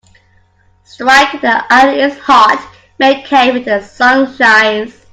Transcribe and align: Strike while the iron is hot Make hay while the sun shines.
Strike 0.83 1.33
while 1.33 1.41
the 1.59 1.65
iron 1.71 1.95
is 2.09 2.17
hot 2.17 2.59
Make 2.97 3.27
hay 3.27 3.51
while 3.51 3.61
the 3.63 3.83
sun 3.85 4.35
shines. 4.35 4.95